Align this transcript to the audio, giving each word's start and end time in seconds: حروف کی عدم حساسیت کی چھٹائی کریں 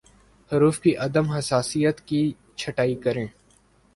حروف 0.51 0.79
کی 0.81 0.95
عدم 0.97 1.29
حساسیت 1.31 1.99
کی 2.01 2.21
چھٹائی 2.55 2.95
کریں 2.95 3.25